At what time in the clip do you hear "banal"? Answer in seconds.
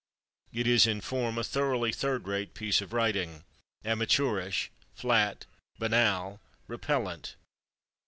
5.77-6.41